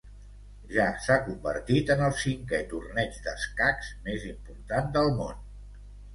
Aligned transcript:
Ja 0.75 0.85
s'ha 1.07 1.17
convertit 1.25 1.91
en 1.97 2.01
el 2.05 2.15
cinquè 2.21 2.63
torneig 2.73 3.21
d'escacs 3.27 3.93
més 4.09 4.27
important 4.33 4.91
del 4.99 5.13
món. 5.21 5.41